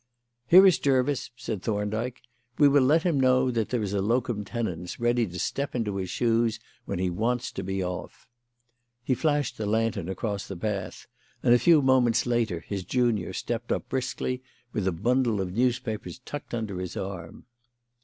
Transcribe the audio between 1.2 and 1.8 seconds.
said